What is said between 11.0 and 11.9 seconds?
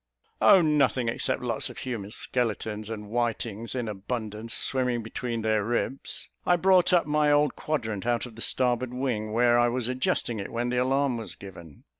was given.